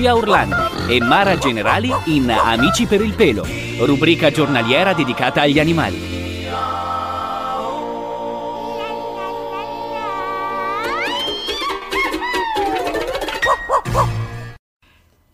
Lucia 0.00 0.16
Orlandi 0.16 0.54
e 0.88 0.98
Mara 1.02 1.36
Generali 1.36 1.92
in 2.06 2.30
Amici 2.30 2.86
per 2.86 3.02
il 3.02 3.12
pelo, 3.12 3.46
rubrica 3.80 4.30
giornaliera 4.30 4.94
dedicata 4.94 5.42
agli 5.42 5.58
animali. 5.58 6.19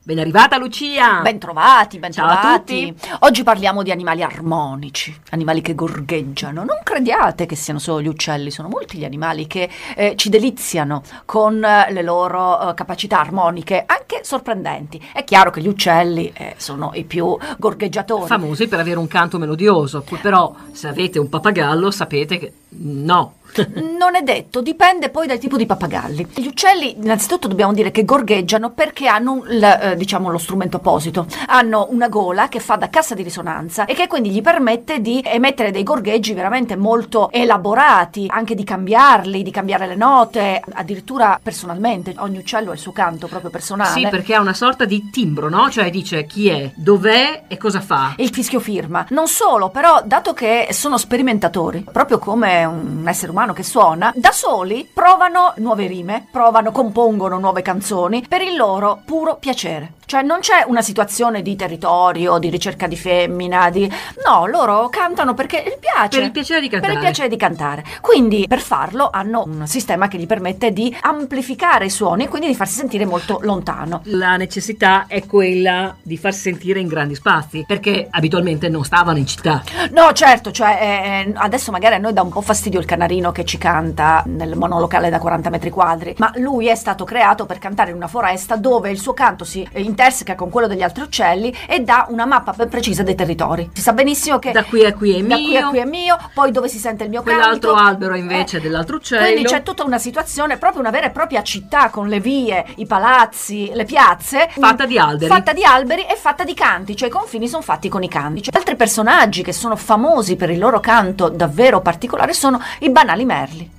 Ben 0.06 0.20
arrivata 0.20 0.56
Lucia! 0.56 1.20
Bentrovati, 1.20 1.98
bentrovati. 1.98 2.40
Ciao 2.40 2.54
a 2.54 2.58
tutti. 2.58 2.94
Oggi 3.26 3.42
parliamo 3.42 3.82
di 3.82 3.90
animali 3.90 4.22
armonici, 4.22 5.12
animali 5.30 5.60
che 5.60 5.74
gorgheggiano. 5.74 6.62
Non 6.62 6.78
crediate 6.84 7.44
che 7.44 7.56
siano 7.56 7.80
solo 7.80 8.00
gli 8.00 8.06
uccelli, 8.06 8.52
sono 8.52 8.68
molti 8.68 8.98
gli 8.98 9.04
animali 9.04 9.48
che 9.48 9.68
eh, 9.96 10.14
ci 10.14 10.28
deliziano 10.28 11.02
con 11.24 11.60
eh, 11.64 11.90
le 11.90 12.02
loro 12.02 12.70
eh, 12.70 12.74
capacità 12.74 13.18
armoniche, 13.18 13.82
anche 13.84 14.20
sorprendenti. 14.22 15.04
È 15.12 15.24
chiaro 15.24 15.50
che 15.50 15.60
gli 15.60 15.66
uccelli 15.66 16.30
eh, 16.32 16.54
sono 16.56 16.92
i 16.94 17.02
più 17.02 17.36
gorgheggiatori. 17.58 18.28
Famosi 18.28 18.68
per 18.68 18.78
avere 18.78 19.00
un 19.00 19.08
canto 19.08 19.38
melodioso, 19.38 20.04
però 20.22 20.54
se 20.70 20.86
avete 20.86 21.18
un 21.18 21.28
pappagallo 21.28 21.90
sapete 21.90 22.38
che 22.38 22.52
no. 22.78 23.34
Non 23.98 24.14
è 24.14 24.22
detto, 24.22 24.60
dipende 24.60 25.08
poi 25.08 25.26
dal 25.26 25.38
tipo 25.38 25.56
di 25.56 25.66
pappagalli. 25.66 26.26
Gli 26.34 26.46
uccelli, 26.46 26.96
innanzitutto 26.98 27.48
dobbiamo 27.48 27.72
dire 27.72 27.90
che 27.90 28.04
gorgheggiano 28.04 28.70
perché 28.72 29.06
hanno 29.06 29.42
l- 29.46 29.62
eh, 29.62 29.96
diciamo 29.96 30.30
lo 30.30 30.38
strumento 30.38 30.76
apposito. 30.76 31.26
Hanno 31.46 31.86
una 31.90 32.08
gola 32.08 32.48
che 32.48 32.60
fa 32.60 32.76
da 32.76 32.90
cassa 32.90 33.14
di 33.14 33.22
risonanza 33.22 33.84
e 33.86 33.94
che 33.94 34.06
quindi 34.08 34.30
gli 34.30 34.42
permette 34.42 35.00
di 35.00 35.22
emettere 35.24 35.70
dei 35.70 35.82
gorgheggi 35.82 36.34
veramente 36.34 36.76
molto 36.76 37.30
elaborati, 37.30 38.26
anche 38.28 38.54
di 38.54 38.64
cambiarli, 38.64 39.42
di 39.42 39.50
cambiare 39.50 39.86
le 39.86 39.96
note, 39.96 40.62
addirittura 40.74 41.38
personalmente. 41.42 42.14
Ogni 42.18 42.38
uccello 42.38 42.70
ha 42.70 42.74
il 42.74 42.80
suo 42.80 42.92
canto 42.92 43.26
proprio 43.26 43.50
personale. 43.50 43.90
Sì, 44.00 44.08
perché 44.08 44.34
ha 44.34 44.40
una 44.40 44.54
sorta 44.54 44.84
di 44.84 45.08
timbro, 45.10 45.48
no? 45.48 45.70
Cioè 45.70 45.88
dice 45.90 46.26
chi 46.26 46.48
è, 46.48 46.72
dov'è 46.74 47.44
e 47.48 47.56
cosa 47.56 47.80
fa. 47.80 48.14
il 48.18 48.30
fischio 48.30 48.60
firma. 48.60 49.06
Non 49.10 49.28
solo, 49.28 49.70
però, 49.70 50.02
dato 50.04 50.34
che 50.34 50.68
sono 50.72 50.98
sperimentatori, 50.98 51.84
proprio 51.90 52.18
come 52.18 52.64
un 52.66 53.04
essere 53.06 53.30
umano 53.30 53.52
che 53.52 53.62
suona, 53.62 54.12
da 54.14 54.32
soli 54.32 54.88
provano 54.92 55.52
nuove 55.56 55.86
rime, 55.86 56.26
provano, 56.30 56.70
compongono 56.72 57.38
nuove 57.38 57.62
canzoni 57.62 58.24
per 58.28 58.42
il 58.42 58.56
loro 58.56 59.00
puro 59.04 59.36
piacere. 59.36 59.95
Cioè 60.06 60.22
non 60.22 60.38
c'è 60.38 60.64
una 60.64 60.82
situazione 60.82 61.42
di 61.42 61.56
territorio, 61.56 62.38
di 62.38 62.48
ricerca 62.48 62.86
di 62.86 62.96
femmina, 62.96 63.70
di... 63.70 63.90
No, 64.24 64.46
loro 64.46 64.88
cantano 64.88 65.34
perché 65.34 65.64
gli 65.66 65.76
piace. 65.80 66.18
Per 66.18 66.22
il 66.22 66.30
piacere 66.30 66.60
di 66.60 66.68
cantare. 66.68 66.92
Per 66.92 67.02
il 67.02 67.08
piacere 67.08 67.28
di 67.28 67.36
cantare. 67.36 67.84
Quindi 68.00 68.46
per 68.46 68.60
farlo 68.60 69.10
hanno 69.10 69.42
un 69.44 69.66
sistema 69.66 70.06
che 70.06 70.16
gli 70.18 70.26
permette 70.26 70.72
di 70.72 70.96
amplificare 71.00 71.86
i 71.86 71.90
suoni 71.90 72.22
e 72.24 72.28
quindi 72.28 72.46
di 72.46 72.54
farsi 72.54 72.76
sentire 72.76 73.04
molto 73.04 73.40
lontano. 73.42 74.02
La 74.04 74.36
necessità 74.36 75.06
è 75.08 75.26
quella 75.26 75.96
di 76.00 76.16
farsi 76.16 76.40
sentire 76.42 76.78
in 76.78 76.86
grandi 76.86 77.16
spazi, 77.16 77.64
perché 77.66 78.06
abitualmente 78.08 78.68
non 78.68 78.84
stavano 78.84 79.18
in 79.18 79.26
città. 79.26 79.64
No, 79.90 80.12
certo, 80.12 80.52
cioè 80.52 81.24
eh, 81.26 81.32
adesso 81.34 81.72
magari 81.72 81.96
a 81.96 81.98
noi 81.98 82.12
dà 82.12 82.22
un 82.22 82.30
po' 82.30 82.42
fastidio 82.42 82.78
il 82.78 82.86
canarino 82.86 83.32
che 83.32 83.44
ci 83.44 83.58
canta 83.58 84.22
nel 84.26 84.54
monolocale 84.54 85.10
da 85.10 85.18
40 85.18 85.50
metri 85.50 85.70
quadri, 85.70 86.14
ma 86.18 86.30
lui 86.36 86.68
è 86.68 86.76
stato 86.76 87.04
creato 87.04 87.44
per 87.44 87.58
cantare 87.58 87.90
in 87.90 87.96
una 87.96 88.06
foresta 88.06 88.54
dove 88.54 88.88
il 88.90 89.00
suo 89.00 89.12
canto 89.12 89.44
si 89.44 89.66
eh, 89.72 89.80
interseca 89.96 90.34
con 90.34 90.50
quello 90.50 90.66
degli 90.66 90.82
altri 90.82 91.02
uccelli 91.02 91.56
e 91.66 91.80
dà 91.80 92.06
una 92.10 92.26
mappa 92.26 92.52
ben 92.52 92.68
precisa 92.68 93.02
dei 93.02 93.14
territori. 93.14 93.70
Si 93.72 93.80
sa 93.80 93.94
benissimo 93.94 94.38
che 94.38 94.52
Da 94.52 94.64
qui 94.64 94.84
a 94.84 94.92
qui 94.92 95.16
è 95.16 95.22
da 95.22 95.36
mio, 95.36 95.46
qui 95.46 95.56
a 95.56 95.68
qui 95.68 95.78
è 95.78 95.84
mio, 95.86 96.18
poi 96.34 96.50
dove 96.50 96.68
si 96.68 96.78
sente 96.78 97.04
il 97.04 97.10
mio 97.10 97.22
quell'altro 97.22 97.72
canto. 97.72 97.88
albero 97.88 98.14
invece 98.14 98.58
Eh, 98.58 98.60
dell'altro 98.60 98.96
uccello. 98.96 99.24
Quindi 99.24 99.44
c'è 99.44 99.62
tutta 99.62 99.84
una 99.84 99.98
situazione, 99.98 100.58
proprio 100.58 100.80
una 100.80 100.90
vera 100.90 101.06
e 101.06 101.10
propria 101.10 101.42
città 101.42 101.88
con 101.88 102.08
le 102.08 102.20
vie, 102.20 102.64
i 102.76 102.86
palazzi, 102.86 103.70
le 103.72 103.84
piazze. 103.84 104.50
Fatta 104.50 104.84
di 104.84 104.98
alberi. 104.98 105.26
Fatta 105.26 105.54
di 105.54 105.64
alberi 105.64 106.02
e 106.02 106.16
fatta 106.16 106.44
di 106.44 106.52
canti, 106.52 106.94
cioè 106.94 107.08
i 107.08 107.12
confini 107.12 107.48
sono 107.48 107.62
fatti 107.62 107.88
con 107.88 108.02
i 108.02 108.08
canti. 108.08 108.42
Cioè, 108.42 108.54
altri 108.54 108.76
personaggi 108.76 109.42
che 109.42 109.52
sono 109.52 109.76
famosi 109.76 110.36
per 110.36 110.50
il 110.50 110.58
loro 110.58 110.78
canto 110.80 111.30
davvero 111.30 111.80
particolare 111.80 112.34
sono 112.34 112.60
i 112.80 112.90
banali 112.90 113.24
merli. 113.24 113.70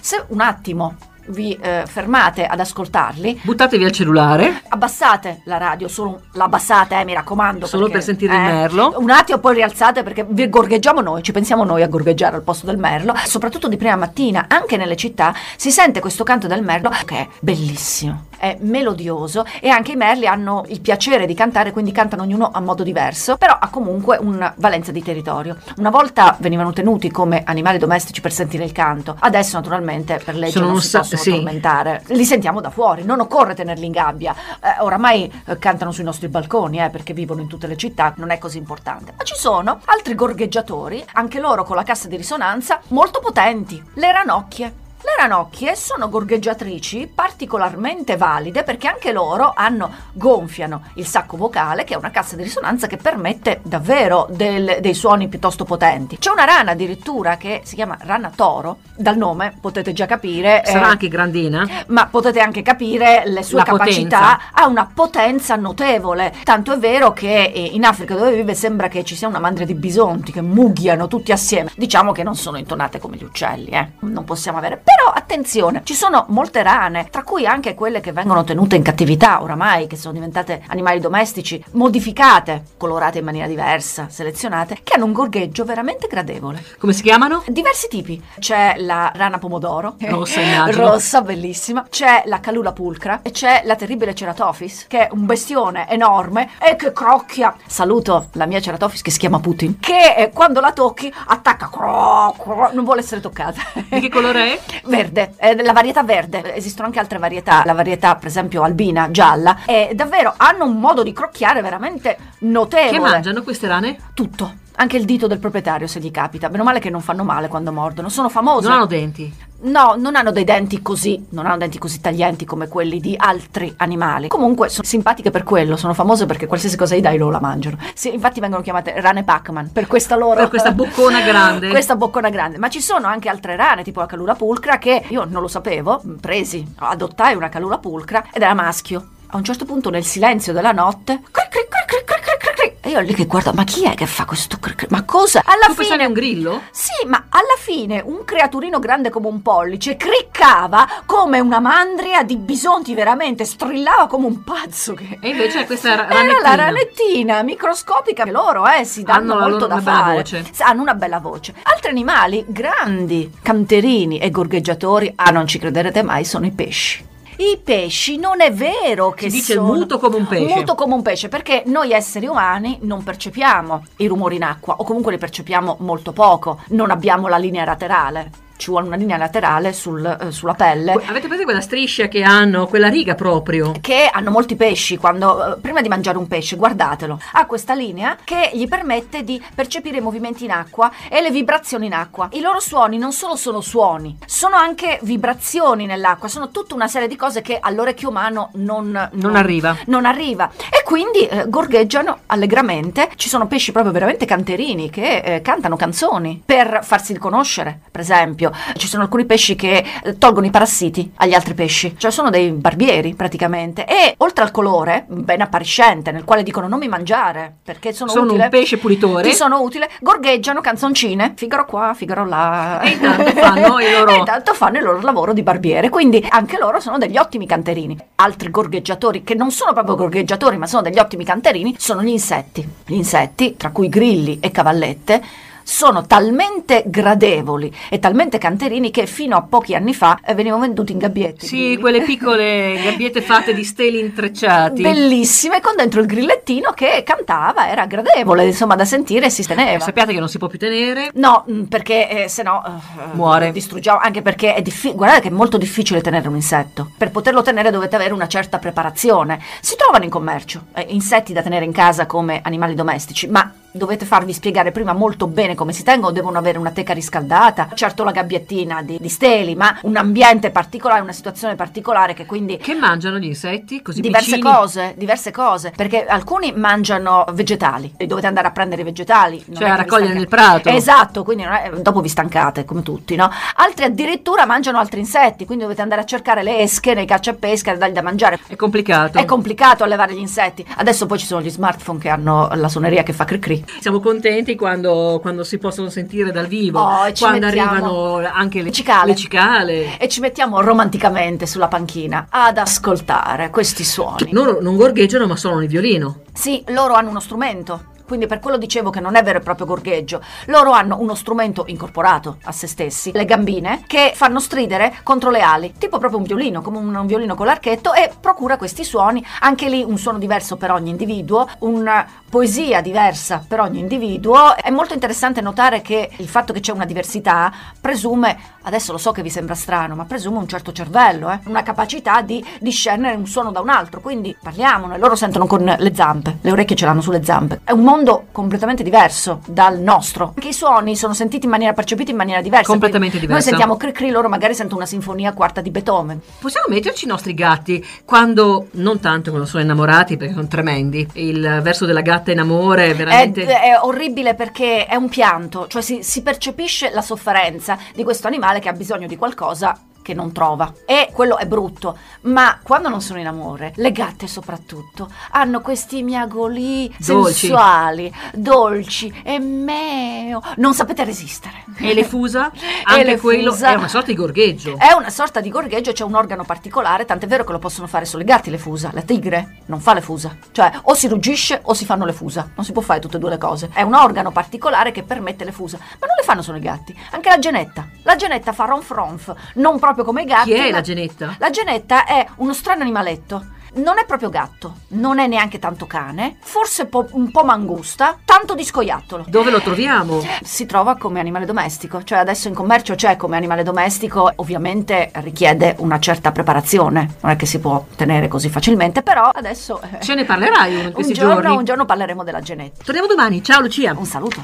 Se 0.00 0.24
un 0.28 0.40
attimo 0.40 0.96
vi 1.28 1.56
eh, 1.60 1.84
fermate 1.86 2.46
ad 2.46 2.60
ascoltarli, 2.60 3.40
Buttatevi 3.42 3.84
al 3.84 3.92
cellulare. 3.92 4.62
abbassate 4.68 5.42
la 5.44 5.58
radio, 5.58 5.88
solo 5.88 6.22
l'abbassate, 6.32 6.98
eh, 6.98 7.04
mi 7.04 7.14
raccomando. 7.14 7.66
Solo 7.66 7.84
perché, 7.84 7.98
per 7.98 8.06
sentire 8.06 8.34
il 8.34 8.40
eh, 8.40 8.52
merlo. 8.52 8.94
Un 8.98 9.10
attimo 9.10 9.38
poi 9.38 9.54
rialzate 9.54 10.02
perché 10.02 10.26
vi 10.28 10.48
gorgheggiamo 10.48 11.00
noi, 11.00 11.22
ci 11.22 11.32
pensiamo 11.32 11.64
noi 11.64 11.82
a 11.82 11.88
gorgheggiare 11.88 12.36
al 12.36 12.42
posto 12.42 12.66
del 12.66 12.78
merlo. 12.78 13.14
Soprattutto 13.24 13.68
di 13.68 13.76
prima 13.76 13.96
mattina, 13.96 14.46
anche 14.48 14.76
nelle 14.76 14.96
città, 14.96 15.34
si 15.56 15.70
sente 15.70 16.00
questo 16.00 16.24
canto 16.24 16.46
del 16.46 16.62
merlo 16.62 16.90
che 17.04 17.16
è 17.16 17.28
bellissimo. 17.40 18.25
È 18.36 18.56
melodioso 18.60 19.44
e 19.60 19.68
anche 19.68 19.92
i 19.92 19.96
merli 19.96 20.26
hanno 20.26 20.64
il 20.68 20.80
piacere 20.80 21.26
di 21.26 21.34
cantare, 21.34 21.72
quindi 21.72 21.92
cantano 21.92 22.22
ognuno 22.22 22.50
a 22.52 22.60
modo 22.60 22.82
diverso, 22.82 23.36
però 23.36 23.56
ha 23.58 23.68
comunque 23.68 24.18
una 24.20 24.52
valenza 24.56 24.92
di 24.92 25.02
territorio. 25.02 25.56
Una 25.78 25.90
volta 25.90 26.36
venivano 26.38 26.72
tenuti 26.72 27.10
come 27.10 27.42
animali 27.44 27.78
domestici 27.78 28.20
per 28.20 28.32
sentire 28.32 28.64
il 28.64 28.72
canto, 28.72 29.16
adesso 29.20 29.56
naturalmente 29.56 30.20
per 30.24 30.34
legge 30.36 30.52
Sono 30.52 30.66
non 30.66 30.74
un 30.74 30.80
si 30.80 30.88
sa- 30.88 30.98
possono 31.00 31.20
sì. 31.20 31.30
tormentare. 31.30 32.02
Li 32.08 32.24
sentiamo 32.24 32.60
da 32.60 32.70
fuori, 32.70 33.04
non 33.04 33.20
occorre 33.20 33.54
tenerli 33.54 33.86
in 33.86 33.92
gabbia. 33.92 34.34
Eh, 34.60 34.80
oramai 34.80 35.30
eh, 35.46 35.58
cantano 35.58 35.92
sui 35.92 36.04
nostri 36.04 36.28
balconi, 36.28 36.82
eh, 36.82 36.90
perché 36.90 37.12
vivono 37.12 37.40
in 37.40 37.48
tutte 37.48 37.66
le 37.66 37.76
città, 37.76 38.12
non 38.16 38.30
è 38.30 38.38
così 38.38 38.58
importante. 38.58 39.14
Ma 39.16 39.24
ci 39.24 39.34
sono 39.36 39.80
altri 39.86 40.14
gorgheggiatori, 40.14 41.04
anche 41.12 41.40
loro 41.40 41.64
con 41.64 41.76
la 41.76 41.82
cassa 41.82 42.08
di 42.08 42.16
risonanza, 42.16 42.80
molto 42.88 43.20
potenti, 43.20 43.82
le 43.94 44.12
ranocchie. 44.12 44.84
Le 45.02 45.14
ranocchie 45.22 45.76
sono 45.76 46.08
gorgheggiatrici 46.08 47.10
particolarmente 47.14 48.16
valide 48.16 48.64
perché 48.64 48.88
anche 48.88 49.12
loro 49.12 49.52
hanno, 49.54 49.88
gonfiano 50.12 50.82
il 50.94 51.06
sacco 51.06 51.36
vocale 51.36 51.84
che 51.84 51.94
è 51.94 51.96
una 51.96 52.10
cassa 52.10 52.34
di 52.34 52.42
risonanza 52.42 52.86
che 52.88 52.96
permette 52.96 53.60
davvero 53.62 54.26
del- 54.30 54.78
dei 54.80 54.94
suoni 54.94 55.28
piuttosto 55.28 55.64
potenti. 55.64 56.18
C'è 56.18 56.30
una 56.30 56.44
rana 56.44 56.72
addirittura 56.72 57.36
che 57.36 57.60
si 57.64 57.76
chiama 57.76 57.96
rana 58.00 58.32
toro, 58.34 58.78
dal 58.96 59.16
nome 59.16 59.56
potete 59.60 59.92
già 59.92 60.06
capire. 60.06 60.62
Sarà 60.64 60.86
eh, 60.86 60.90
anche 60.90 61.08
grandina. 61.08 61.68
ma 61.88 62.06
potete 62.06 62.40
anche 62.40 62.62
capire 62.62 63.22
le 63.26 63.42
sue 63.44 63.58
La 63.58 63.64
capacità, 63.64 64.18
potenza. 64.18 64.38
ha 64.54 64.66
una 64.66 64.90
potenza 64.92 65.54
notevole. 65.56 66.34
Tanto 66.42 66.72
è 66.72 66.78
vero 66.78 67.12
che 67.12 67.44
eh, 67.54 67.60
in 67.64 67.84
Africa 67.84 68.14
dove 68.16 68.34
vive 68.34 68.54
sembra 68.54 68.88
che 68.88 69.04
ci 69.04 69.14
sia 69.14 69.28
una 69.28 69.38
mandria 69.38 69.66
di 69.66 69.74
bisonti 69.74 70.32
che 70.32 70.40
mugghiano 70.40 71.06
tutti 71.06 71.30
assieme. 71.32 71.70
Diciamo 71.76 72.10
che 72.12 72.22
non 72.24 72.34
sono 72.34 72.56
intonate 72.56 72.98
come 72.98 73.16
gli 73.16 73.24
uccelli, 73.24 73.70
eh. 73.70 73.90
Non 74.00 74.24
possiamo 74.24 74.58
avere. 74.58 74.82
Però 74.86 75.10
attenzione, 75.10 75.80
ci 75.82 75.94
sono 75.94 76.26
molte 76.28 76.62
rane, 76.62 77.08
tra 77.10 77.24
cui 77.24 77.44
anche 77.44 77.74
quelle 77.74 77.98
che 78.00 78.12
vengono 78.12 78.44
tenute 78.44 78.76
in 78.76 78.84
cattività 78.84 79.42
oramai, 79.42 79.88
che 79.88 79.96
sono 79.96 80.14
diventate 80.14 80.62
animali 80.68 81.00
domestici, 81.00 81.62
modificate, 81.72 82.62
colorate 82.76 83.18
in 83.18 83.24
maniera 83.24 83.48
diversa, 83.48 84.06
selezionate, 84.08 84.78
che 84.84 84.94
hanno 84.94 85.06
un 85.06 85.12
gorgheggio 85.12 85.64
veramente 85.64 86.06
gradevole. 86.06 86.64
Come 86.78 86.92
si 86.92 87.02
chiamano? 87.02 87.42
Diversi 87.48 87.88
tipi. 87.88 88.22
C'è 88.38 88.76
la 88.78 89.10
rana 89.12 89.38
pomodoro. 89.38 89.96
Rossa, 90.06 90.40
immagino. 90.40 90.90
Rossa, 90.90 91.20
bellissima. 91.20 91.84
C'è 91.90 92.22
la 92.26 92.38
calula 92.38 92.72
pulcra. 92.72 93.20
E 93.22 93.32
c'è 93.32 93.62
la 93.64 93.74
terribile 93.74 94.14
Ceratofis, 94.14 94.86
che 94.86 95.08
è 95.08 95.10
un 95.10 95.26
bestione 95.26 95.90
enorme 95.90 96.50
e 96.60 96.76
che 96.76 96.92
crocchia. 96.92 97.56
Saluto 97.66 98.28
la 98.34 98.46
mia 98.46 98.60
Ceratofis 98.60 99.02
che 99.02 99.10
si 99.10 99.18
chiama 99.18 99.40
Putin. 99.40 99.80
Che 99.80 100.14
eh, 100.16 100.30
quando 100.30 100.60
la 100.60 100.72
tocchi 100.72 101.12
attacca. 101.26 101.68
cro- 101.68 102.36
cro- 102.38 102.70
non 102.72 102.84
vuole 102.84 103.00
essere 103.00 103.20
toccata. 103.20 103.60
Di 103.88 103.98
che 104.00 104.08
colore 104.08 104.54
è? 104.54 104.60
Verde, 104.84 105.34
eh, 105.38 105.62
la 105.62 105.72
varietà 105.72 106.02
verde, 106.02 106.54
esistono 106.54 106.86
anche 106.86 106.98
altre 106.98 107.18
varietà, 107.18 107.62
la 107.64 107.74
varietà 107.74 108.14
per 108.16 108.28
esempio 108.28 108.62
albina, 108.62 109.10
gialla, 109.10 109.58
e 109.64 109.92
davvero 109.94 110.34
hanno 110.36 110.64
un 110.64 110.78
modo 110.78 111.02
di 111.02 111.12
crocchiare 111.12 111.62
veramente 111.62 112.16
notevole. 112.40 112.90
Che 112.90 112.98
mangiano 112.98 113.42
queste 113.42 113.68
rane? 113.68 113.96
Tutto. 114.14 114.64
Anche 114.78 114.98
il 114.98 115.06
dito 115.06 115.26
del 115.26 115.38
proprietario 115.38 115.86
se 115.86 116.00
gli 116.00 116.10
capita. 116.10 116.50
Meno 116.50 116.62
male 116.62 116.80
che 116.80 116.90
non 116.90 117.00
fanno 117.00 117.24
male 117.24 117.48
quando 117.48 117.72
mordono. 117.72 118.10
Sono 118.10 118.28
famose. 118.28 118.68
Non 118.68 118.76
hanno 118.76 118.86
denti. 118.86 119.32
No, 119.58 119.94
non 119.96 120.16
hanno 120.16 120.32
dei 120.32 120.44
denti 120.44 120.82
così, 120.82 121.26
non 121.30 121.46
hanno 121.46 121.56
denti 121.56 121.78
così 121.78 122.00
taglienti 122.00 122.44
come 122.44 122.68
quelli 122.68 123.00
di 123.00 123.14
altri 123.16 123.72
animali. 123.78 124.28
Comunque 124.28 124.68
sono 124.68 124.86
simpatiche 124.86 125.30
per 125.30 125.44
quello, 125.44 125.76
sono 125.76 125.94
famose 125.94 126.26
perché 126.26 126.46
qualsiasi 126.46 126.76
cosa 126.76 126.94
gli 126.94 127.00
dai 127.00 127.16
loro 127.16 127.32
la 127.32 127.40
mangiano. 127.40 127.78
Sì, 127.94 128.12
infatti 128.12 128.40
vengono 128.40 128.62
chiamate 128.62 129.00
rane 129.00 129.24
Pac-Man 129.24 129.72
per 129.72 129.86
questa 129.86 130.16
loro 130.16 130.40
Per 130.40 130.48
questa 130.48 130.72
boccona 130.72 131.22
grande. 131.22 131.70
questa 131.70 131.96
boccona 131.96 132.28
grande. 132.28 132.58
Ma 132.58 132.68
ci 132.68 132.80
sono 132.80 133.06
anche 133.06 133.28
altre 133.28 133.56
rane, 133.56 133.82
tipo 133.82 134.00
la 134.00 134.06
calula 134.06 134.34
pulcra, 134.34 134.78
che 134.78 135.04
io 135.08 135.24
non 135.24 135.40
lo 135.40 135.48
sapevo, 135.48 136.02
presi, 136.20 136.64
adottai 136.76 137.34
una 137.34 137.48
calula 137.48 137.78
pulcra 137.78 138.26
ed 138.32 138.42
era 138.42 138.54
maschio. 138.54 139.08
A 139.28 139.36
un 139.36 139.44
certo 139.44 139.64
punto 139.64 139.90
nel 139.90 140.04
silenzio 140.04 140.52
della 140.52 140.72
notte, 140.72 141.20
cric, 141.30 141.48
cric, 141.48 141.68
cric, 141.68 142.04
cric, 142.04 142.04
cric, 142.04 142.22
cric, 142.22 142.38
cric, 142.38 142.54
cric. 142.54 142.75
E 142.86 142.90
io 142.90 143.00
lì 143.00 143.14
che 143.14 143.26
guardo, 143.26 143.52
ma 143.52 143.64
chi 143.64 143.84
è 143.84 143.94
che 143.94 144.06
fa 144.06 144.24
questo 144.24 144.58
cric, 144.60 144.76
cric? 144.76 144.90
Ma 144.92 145.02
cosa? 145.02 145.42
Alla 145.44 145.74
Tu 145.74 145.82
fine 145.82 146.04
a 146.04 146.06
un 146.06 146.12
grillo? 146.12 146.62
Sì, 146.70 147.04
ma 147.06 147.26
alla 147.30 147.56
fine 147.58 148.00
un 148.04 148.24
creaturino 148.24 148.78
grande 148.78 149.10
come 149.10 149.26
un 149.26 149.42
pollice 149.42 149.96
criccava 149.96 150.86
come 151.04 151.40
una 151.40 151.58
mandria 151.58 152.22
di 152.22 152.36
bisonti, 152.36 152.94
veramente 152.94 153.44
strillava 153.44 154.06
come 154.06 154.26
un 154.26 154.44
pazzo 154.44 154.94
che 154.94 155.18
E 155.20 155.30
invece 155.30 155.66
questa 155.66 155.92
era 155.94 156.08
era 156.08 156.22
la 156.40 156.54
ranettina. 156.54 156.54
ranettina 156.54 157.42
microscopica 157.42 158.22
che 158.22 158.30
loro 158.30 158.64
eh, 158.68 158.84
si 158.84 159.02
danno 159.02 159.34
Hanno 159.34 159.48
molto 159.48 159.66
da 159.66 159.80
fare. 159.80 160.24
Hanno 160.58 160.82
una 160.82 160.94
bella 160.94 161.18
voce. 161.18 161.54
Altri 161.64 161.90
animali 161.90 162.44
grandi, 162.46 163.32
canterini 163.42 164.18
e 164.18 164.30
gorgheggiatori, 164.30 165.12
ah 165.16 165.30
non 165.30 165.48
ci 165.48 165.58
crederete 165.58 166.02
mai, 166.02 166.24
sono 166.24 166.46
i 166.46 166.52
pesci. 166.52 167.05
I 167.38 167.60
pesci 167.62 168.16
non 168.16 168.40
è 168.40 168.50
vero 168.50 169.10
che 169.10 169.28
Si 169.28 169.36
dice 169.36 169.52
sono 169.54 169.74
muto 169.74 169.98
come 169.98 170.16
un 170.16 170.26
pesce. 170.26 170.54
Muto 170.54 170.74
come 170.74 170.94
un 170.94 171.02
pesce, 171.02 171.28
perché 171.28 171.64
noi 171.66 171.92
esseri 171.92 172.26
umani 172.26 172.78
non 172.82 173.02
percepiamo 173.02 173.84
i 173.96 174.06
rumori 174.06 174.36
in 174.36 174.42
acqua 174.42 174.76
o 174.78 174.84
comunque 174.84 175.12
li 175.12 175.18
percepiamo 175.18 175.76
molto 175.80 176.12
poco. 176.12 176.60
Non 176.68 176.90
abbiamo 176.90 177.28
la 177.28 177.36
linea 177.36 177.64
laterale. 177.64 178.44
Ci 178.56 178.70
vuole 178.70 178.86
una 178.86 178.96
linea 178.96 179.16
laterale 179.16 179.72
sul, 179.72 180.04
eh, 180.04 180.30
sulla 180.30 180.54
pelle. 180.54 180.92
Avete 180.92 181.20
presente 181.20 181.44
quella 181.44 181.60
striscia 181.60 182.08
che 182.08 182.22
hanno, 182.22 182.66
quella 182.66 182.88
riga 182.88 183.14
proprio? 183.14 183.72
che 183.80 184.08
hanno 184.10 184.30
molti 184.30 184.56
pesci 184.56 184.96
quando 184.96 185.54
eh, 185.54 185.60
prima 185.60 185.80
di 185.80 185.88
mangiare 185.88 186.16
un 186.18 186.26
pesce 186.26 186.56
guardatelo 186.56 187.20
ha 187.32 187.46
questa 187.46 187.74
linea 187.74 188.16
che 188.24 188.50
gli 188.54 188.66
permette 188.66 189.22
di 189.22 189.42
percepire 189.54 189.98
i 189.98 190.00
movimenti 190.00 190.44
in 190.44 190.50
acqua 190.50 190.90
e 191.08 191.20
le 191.20 191.30
vibrazioni 191.30 191.86
in 191.86 191.92
acqua 191.92 192.28
i 192.32 192.40
loro 192.40 192.60
suoni 192.60 192.98
non 192.98 193.12
solo 193.12 193.36
sono 193.36 193.60
suoni 193.60 194.16
sono 194.26 194.56
anche 194.56 194.98
vibrazioni 195.02 195.86
nell'acqua 195.86 196.28
sono 196.28 196.50
tutta 196.50 196.74
una 196.74 196.88
serie 196.88 197.08
di 197.08 197.16
cose 197.16 197.42
che 197.42 197.58
all'orecchio 197.60 198.08
umano 198.08 198.50
non, 198.54 199.08
Non 199.12 199.36
arriva. 199.36 199.76
non 199.86 200.04
arriva 200.06 200.50
e 200.70 200.82
quindi 200.84 201.26
eh, 201.26 201.44
gorgheggiano 201.48 202.20
allegramente 202.26 203.10
ci 203.16 203.28
sono 203.28 203.46
pesci 203.46 203.72
proprio 203.72 203.92
veramente 203.92 204.24
canterini 204.24 204.90
che 204.90 205.18
eh, 205.18 205.42
cantano 205.42 205.76
canzoni 205.76 206.42
per 206.44 206.80
farsi 206.82 207.12
riconoscere 207.12 207.78
per 207.90 208.00
esempio 208.00 208.45
ci 208.76 208.86
sono 208.88 209.02
alcuni 209.02 209.24
pesci 209.24 209.54
che 209.56 209.84
eh, 210.02 210.18
tolgono 210.18 210.46
i 210.46 210.50
parassiti 210.50 211.12
agli 211.16 211.34
altri 211.34 211.54
pesci. 211.54 211.94
Cioè 211.96 212.10
sono 212.10 212.30
dei 212.30 212.50
barbieri 212.50 213.14
praticamente. 213.14 213.84
E 213.86 214.14
oltre 214.18 214.44
al 214.44 214.50
colore 214.50 215.04
ben 215.08 215.40
appariscente 215.40 216.10
nel 216.12 216.24
quale 216.24 216.42
dicono 216.42 216.68
non 216.68 216.78
mi 216.78 216.88
mangiare 216.88 217.54
perché 217.62 217.92
sono, 217.92 218.10
Sono 218.10 218.26
utile 218.26 218.44
un 218.44 218.50
pesce 218.50 218.78
pulitore. 218.78 219.22
ti 219.28 219.34
sono 219.34 219.60
utile 219.62 219.88
gorgheggiano 220.00 220.60
canzoncine 220.60 221.32
Figaro 221.36 221.64
qua 221.66 221.92
Figaro 221.94 222.24
là. 222.26 222.80
E 222.80 222.90
intanto 222.90 223.30
fanno 223.32 223.80
il 223.80 223.90
loro- 223.92 224.10
E 224.14 224.16
intanto 224.16 224.54
fanno 224.54 224.78
il 224.78 224.84
loro 224.84 225.00
lavoro 225.00 225.32
di 225.32 225.42
barbiere. 225.42 225.88
Quindi 225.88 226.24
anche 226.28 226.58
loro 226.58 226.80
sono 226.80 226.98
degli 226.98 227.16
ottimi 227.18 227.46
canterini. 227.46 227.96
Altri 228.16 228.50
gorgheggiatori 228.50 229.22
che 229.24 229.34
non 229.34 229.50
sono 229.50 229.72
proprio 229.72 229.94
gorgheggiatori 229.96 230.56
ma 230.56 230.66
sono 230.66 230.82
degli 230.82 230.98
ottimi 230.98 231.24
canterini 231.24 231.74
sono 231.78 232.02
gli 232.02 232.08
insetti. 232.08 232.66
Gli 232.86 232.94
insetti 232.94 233.56
tra 233.56 233.70
cui 233.70 233.88
grilli 233.88 234.38
e 234.40 234.50
cavallette 234.50 235.22
sono 235.66 236.06
talmente 236.06 236.84
gradevoli 236.86 237.74
e 237.90 237.98
talmente 237.98 238.38
canterini 238.38 238.92
che 238.92 239.06
fino 239.06 239.36
a 239.36 239.42
pochi 239.42 239.74
anni 239.74 239.94
fa 239.94 240.20
eh, 240.24 240.32
venivano 240.32 240.62
venduti 240.62 240.92
in 240.92 240.98
gabbietti. 240.98 241.44
Sì, 241.44 241.56
grilli. 241.56 241.76
quelle 241.78 242.02
piccole 242.02 242.80
gabbiette 242.84 243.20
fatte 243.20 243.52
di 243.52 243.64
steli 243.64 243.98
intrecciati. 243.98 244.80
Bellissime, 244.80 245.60
con 245.60 245.74
dentro 245.74 246.00
il 246.00 246.06
grillettino 246.06 246.70
che 246.70 247.02
cantava, 247.04 247.68
era 247.68 247.84
gradevole, 247.86 248.44
insomma, 248.44 248.76
da 248.76 248.84
sentire 248.84 249.26
e 249.26 249.30
si 249.30 249.44
teneva. 249.44 249.82
Sappiate 249.82 250.12
che 250.12 250.20
non 250.20 250.28
si 250.28 250.38
può 250.38 250.46
più 250.46 250.58
tenere. 250.58 251.10
No, 251.14 251.44
mm, 251.50 251.64
perché 251.64 252.24
eh, 252.24 252.28
se 252.28 252.44
no 252.44 252.62
eh, 252.64 253.14
Muore. 253.14 253.50
Distruggiamo, 253.50 253.98
anche 253.98 254.22
perché 254.22 254.54
è 254.54 254.62
difficile. 254.62 254.94
Guardate 254.94 255.22
che 255.22 255.28
è 255.28 255.32
molto 255.32 255.58
difficile 255.58 256.00
tenere 256.00 256.28
un 256.28 256.36
insetto. 256.36 256.92
Per 256.96 257.10
poterlo 257.10 257.42
tenere 257.42 257.72
dovete 257.72 257.96
avere 257.96 258.14
una 258.14 258.28
certa 258.28 258.58
preparazione. 258.58 259.40
Si 259.60 259.74
trovano 259.74 260.04
in 260.04 260.10
commercio 260.10 260.66
eh, 260.74 260.86
insetti 260.90 261.32
da 261.32 261.42
tenere 261.42 261.64
in 261.64 261.72
casa 261.72 262.06
come 262.06 262.40
animali 262.44 262.76
domestici, 262.76 263.26
ma 263.26 263.52
dovete 263.76 264.04
farvi 264.04 264.32
spiegare 264.32 264.72
prima 264.72 264.92
molto 264.92 265.26
bene 265.26 265.54
come 265.54 265.72
si 265.72 265.82
tengono, 265.82 266.12
devono 266.12 266.38
avere 266.38 266.58
una 266.58 266.70
teca 266.70 266.92
riscaldata, 266.92 267.68
certo 267.74 268.04
la 268.04 268.12
gabbiettina 268.12 268.82
di, 268.82 268.98
di 269.00 269.08
steli, 269.08 269.54
ma 269.54 269.78
un 269.82 269.96
ambiente 269.96 270.50
particolare, 270.50 271.00
una 271.00 271.12
situazione 271.12 271.54
particolare 271.54 272.14
che 272.14 272.26
quindi 272.26 272.56
Che 272.58 272.74
mangiano 272.74 273.18
gli 273.18 273.24
insetti? 273.26 273.82
Così 273.82 274.00
diverse 274.00 274.36
piccini? 274.36 274.52
cose, 274.54 274.94
diverse 274.96 275.30
cose, 275.30 275.72
perché 275.74 276.04
alcuni 276.04 276.52
mangiano 276.54 277.24
vegetali, 277.32 277.92
e 277.96 278.06
dovete 278.06 278.26
andare 278.26 278.48
a 278.48 278.50
prendere 278.50 278.82
i 278.82 278.84
vegetali, 278.84 279.44
Cioè, 279.52 279.68
a 279.68 279.76
raccogliere 279.76 280.14
nel 280.14 280.28
prato. 280.28 280.68
Esatto, 280.68 281.22
quindi 281.24 281.44
è- 281.44 281.70
dopo 281.80 282.00
vi 282.00 282.08
stancate 282.08 282.64
come 282.64 282.82
tutti, 282.82 283.14
no? 283.16 283.30
Altri 283.56 283.84
addirittura 283.86 284.46
mangiano 284.46 284.78
altri 284.78 285.00
insetti, 285.00 285.44
quindi 285.44 285.64
dovete 285.64 285.82
andare 285.82 286.00
a 286.02 286.04
cercare 286.04 286.42
le 286.42 286.58
esche 286.58 286.94
nei 286.94 287.06
caccia 287.06 287.30
e 287.32 287.34
pesca 287.34 287.72
e 287.72 287.76
dargli 287.76 287.92
da 287.92 288.02
mangiare. 288.02 288.38
È 288.46 288.56
complicato. 288.56 289.18
È 289.18 289.24
complicato 289.24 289.84
allevare 289.84 290.14
gli 290.14 290.18
insetti. 290.18 290.64
Adesso 290.76 291.06
poi 291.06 291.18
ci 291.18 291.26
sono 291.26 291.40
gli 291.42 291.50
smartphone 291.50 291.98
che 291.98 292.08
hanno 292.08 292.48
la 292.54 292.68
suoneria 292.68 293.02
che 293.02 293.12
fa 293.12 293.24
cri 293.24 293.38
cri. 293.38 293.64
Siamo 293.80 294.00
contenti 294.00 294.54
quando, 294.56 295.18
quando 295.20 295.44
si 295.44 295.58
possono 295.58 295.88
sentire 295.90 296.30
dal 296.32 296.46
vivo, 296.46 296.80
Oh, 296.80 297.10
quando 297.18 297.46
arrivano 297.46 298.16
anche 298.16 298.58
le 298.58 298.64
le 298.66 298.72
cicale. 298.72 299.10
le 299.10 299.16
cicale. 299.16 299.98
E 299.98 300.08
ci 300.08 300.20
mettiamo 300.20 300.60
romanticamente 300.60 301.46
sulla 301.46 301.68
panchina 301.68 302.26
ad 302.30 302.58
ascoltare 302.58 303.50
questi 303.50 303.84
suoni. 303.84 304.32
Loro 304.32 304.58
non 304.60 304.76
gorgheggiano, 304.76 305.26
ma 305.26 305.36
suonano 305.36 305.62
il 305.62 305.68
violino. 305.68 306.20
Sì, 306.32 306.62
loro 306.68 306.94
hanno 306.94 307.10
uno 307.10 307.20
strumento. 307.20 307.94
Quindi 308.06 308.26
per 308.26 308.38
quello 308.38 308.56
dicevo 308.56 308.90
che 308.90 309.00
non 309.00 309.16
è 309.16 309.22
vero 309.22 309.38
e 309.38 309.42
proprio 309.42 309.66
gorgheggio. 309.66 310.22
Loro 310.46 310.70
hanno 310.70 310.98
uno 311.00 311.14
strumento 311.14 311.64
incorporato 311.66 312.38
a 312.44 312.52
se 312.52 312.66
stessi, 312.66 313.12
le 313.12 313.24
gambine, 313.24 313.82
che 313.86 314.12
fanno 314.14 314.40
stridere 314.40 314.94
contro 315.02 315.30
le 315.30 315.40
ali, 315.40 315.74
tipo 315.78 315.98
proprio 315.98 316.18
un 316.18 316.24
violino, 316.24 316.62
come 316.62 316.78
un, 316.78 316.94
un 316.94 317.06
violino 317.06 317.34
con 317.34 317.46
l'archetto 317.46 317.92
e 317.92 318.12
procura 318.20 318.56
questi 318.56 318.84
suoni, 318.84 319.24
anche 319.40 319.68
lì 319.68 319.82
un 319.82 319.98
suono 319.98 320.18
diverso 320.18 320.56
per 320.56 320.70
ogni 320.70 320.90
individuo, 320.90 321.48
una 321.60 322.06
poesia 322.28 322.80
diversa 322.80 323.44
per 323.46 323.60
ogni 323.60 323.80
individuo. 323.80 324.56
È 324.56 324.70
molto 324.70 324.94
interessante 324.94 325.40
notare 325.40 325.82
che 325.82 326.10
il 326.16 326.28
fatto 326.28 326.52
che 326.52 326.60
c'è 326.60 326.72
una 326.72 326.84
diversità 326.84 327.52
presume, 327.80 328.38
adesso 328.62 328.92
lo 328.92 328.98
so 328.98 329.12
che 329.12 329.22
vi 329.22 329.30
sembra 329.30 329.54
strano, 329.54 329.94
ma 329.94 330.04
presume 330.04 330.38
un 330.38 330.48
certo 330.48 330.72
cervello, 330.72 331.30
eh, 331.30 331.40
una 331.46 331.62
capacità 331.62 332.22
di 332.22 332.44
discernere 332.60 333.16
un 333.16 333.26
suono 333.26 333.50
da 333.50 333.60
un 333.60 333.68
altro, 333.68 334.00
quindi 334.00 334.36
parliamone, 334.40 334.98
loro 334.98 335.16
sentono 335.16 335.46
con 335.46 335.64
le 335.64 335.94
zampe, 335.94 336.38
le 336.40 336.52
orecchie 336.52 336.76
ce 336.76 336.84
l'hanno 336.84 337.00
sulle 337.00 337.24
zampe. 337.24 337.60
È 337.64 337.72
un 337.72 337.82
mondo 337.82 337.95
completamente 338.32 338.82
diverso 338.82 339.40
dal 339.46 339.78
nostro. 339.78 340.32
Anche 340.34 340.48
i 340.48 340.52
suoni 340.52 340.96
sono 340.96 341.14
sentiti 341.14 341.44
in 341.46 341.50
maniera 341.50 341.72
percepiti 341.72 342.10
in 342.10 342.16
maniera 342.16 342.40
diversa. 342.40 342.70
Completamente 342.70 343.18
diversa. 343.18 343.34
Noi 343.34 343.42
sentiamo 343.42 343.76
cri 343.76 343.92
cri, 343.92 344.10
loro 344.10 344.28
magari 344.28 344.54
sentono 344.54 344.78
una 344.78 344.86
sinfonia 344.86 345.32
quarta 345.32 345.60
di 345.60 345.70
Beethoven. 345.70 346.20
Possiamo 346.38 346.66
metterci 346.68 347.04
i 347.04 347.08
nostri 347.08 347.34
gatti 347.34 347.84
quando, 348.04 348.68
non 348.72 349.00
tanto 349.00 349.30
quando 349.30 349.48
sono 349.48 349.62
innamorati, 349.62 350.16
perché 350.16 350.34
sono 350.34 350.48
tremendi. 350.48 351.06
Il 351.14 351.60
verso 351.62 351.86
della 351.86 352.02
gatta 352.02 352.32
in 352.32 352.40
amore 352.40 352.86
è 352.86 352.90
È, 352.90 352.94
veramente. 352.94 353.44
è 353.44 353.78
orribile 353.80 354.34
perché 354.34 354.86
è 354.86 354.94
un 354.94 355.08
pianto, 355.08 355.66
cioè 355.68 355.82
si, 355.82 356.02
si 356.02 356.22
percepisce 356.22 356.90
la 356.90 357.02
sofferenza 357.02 357.78
di 357.94 358.04
questo 358.04 358.26
animale 358.26 358.60
che 358.60 358.68
ha 358.68 358.72
bisogno 358.72 359.06
di 359.06 359.16
qualcosa 359.16 359.78
che 360.06 360.14
non 360.14 360.30
trova 360.30 360.72
e 360.84 361.10
quello 361.12 361.36
è 361.36 361.46
brutto 361.46 361.98
ma 362.22 362.60
quando 362.62 362.88
non 362.88 363.00
sono 363.00 363.18
in 363.18 363.26
amore 363.26 363.72
le 363.74 363.90
gatte 363.90 364.28
soprattutto 364.28 365.08
hanno 365.32 365.60
questi 365.60 366.04
miagoli 366.04 366.94
Dolci. 366.96 367.32
sensuali 367.32 368.12
dolci 368.32 369.12
e 369.24 369.40
meo 369.40 370.40
non 370.58 370.74
sapete 370.74 371.02
resistere 371.02 371.64
E 371.78 371.92
le 371.92 372.04
fusa? 372.04 372.52
Anche 372.84 373.04
le 373.04 373.18
quello 373.18 373.50
fusa. 373.50 373.70
è 373.70 373.74
una 373.74 373.88
sorta 373.88 374.06
di 374.06 374.14
gorgheggio. 374.14 374.78
È 374.78 374.92
una 374.92 375.10
sorta 375.10 375.40
di 375.40 375.50
gorgheggio, 375.50 375.90
c'è 375.92 376.04
un 376.04 376.14
organo 376.14 376.44
particolare, 376.44 377.04
tant'è 377.04 377.26
vero 377.26 377.42
che 377.44 377.52
lo 377.52 377.58
possono 377.58 377.86
fare 377.88 378.04
solo 378.04 378.22
i 378.22 378.26
gatti 378.26 378.50
le 378.50 378.58
fusa. 378.58 378.90
La 378.92 379.02
tigre 379.02 379.58
non 379.66 379.80
fa 379.80 379.92
le 379.92 380.00
fusa. 380.00 380.36
Cioè, 380.52 380.70
o 380.82 380.94
si 380.94 381.08
ruggisce 381.08 381.60
o 381.64 381.74
si 381.74 381.84
fanno 381.84 382.04
le 382.04 382.12
fusa. 382.12 382.50
Non 382.54 382.64
si 382.64 382.72
può 382.72 382.82
fare 382.82 383.00
tutte 383.00 383.16
e 383.16 383.20
due 383.20 383.30
le 383.30 383.38
cose. 383.38 383.70
È 383.72 383.82
un 383.82 383.94
organo 383.94 384.30
particolare 384.30 384.92
che 384.92 385.02
permette 385.02 385.44
le 385.44 385.52
fusa. 385.52 385.78
Ma 385.78 386.06
non 386.06 386.14
le 386.16 386.22
fanno 386.24 386.42
solo 386.42 386.56
i 386.58 386.60
gatti. 386.60 386.96
Anche 387.10 387.28
la 387.28 387.38
genetta. 387.38 387.88
La 388.04 388.16
genetta 388.16 388.52
fa 388.52 388.64
ronf 388.64 388.90
ronf, 388.90 389.34
non 389.54 389.78
proprio 389.78 389.95
come 390.04 390.22
i 390.22 390.26
gatti. 390.26 390.52
Chi 390.52 390.58
è 390.58 390.70
la 390.70 390.80
genetta? 390.80 391.36
La 391.38 391.50
genetta 391.50 392.04
è 392.04 392.26
uno 392.36 392.52
strano 392.52 392.82
animaletto. 392.82 393.46
Non 393.76 393.98
è 393.98 394.06
proprio 394.06 394.30
gatto, 394.30 394.76
non 394.90 395.18
è 395.18 395.26
neanche 395.26 395.58
tanto 395.58 395.86
cane, 395.86 396.36
forse 396.40 396.86
po- 396.86 397.08
un 397.10 397.30
po' 397.30 397.44
mangusta, 397.44 398.16
tanto 398.24 398.54
di 398.54 398.64
scoiattolo. 398.64 399.26
Dove 399.28 399.50
lo 399.50 399.60
troviamo? 399.60 400.22
Si 400.42 400.64
trova 400.64 400.96
come 400.96 401.20
animale 401.20 401.44
domestico, 401.44 402.02
cioè 402.02 402.16
adesso 402.16 402.48
in 402.48 402.54
commercio 402.54 402.94
c'è 402.94 403.16
come 403.18 403.36
animale 403.36 403.62
domestico, 403.62 404.32
ovviamente 404.36 405.10
richiede 405.16 405.74
una 405.80 405.98
certa 406.00 406.32
preparazione, 406.32 407.16
non 407.20 407.32
è 407.32 407.36
che 407.36 407.44
si 407.44 407.58
può 407.58 407.84
tenere 407.96 408.28
così 408.28 408.48
facilmente, 408.48 409.02
però 409.02 409.28
adesso 409.30 409.78
eh, 409.82 410.00
Ce 410.02 410.14
ne 410.14 410.24
parlerai 410.24 410.78
in 410.78 410.86
un 410.86 410.92
questi 410.92 411.12
giorno, 411.12 411.34
giorni. 411.42 411.56
un 411.58 411.64
giorno 411.64 411.84
parleremo 411.84 412.24
della 412.24 412.40
genetta. 412.40 412.82
Torniamo 412.82 413.06
domani. 413.08 413.42
Ciao 413.42 413.60
Lucia. 413.60 413.94
Un 413.94 414.06
saluto. 414.06 414.42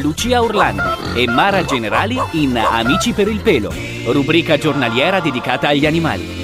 Lucia 0.00 0.42
Orlandi 0.42 1.20
e 1.20 1.26
Mara 1.28 1.64
Generali 1.64 2.18
in 2.32 2.56
Amici 2.56 3.12
per 3.12 3.28
il 3.28 3.40
pelo, 3.40 3.72
rubrica 4.06 4.58
giornaliera 4.58 5.20
dedicata 5.20 5.68
agli 5.68 5.86
animali. 5.86 6.43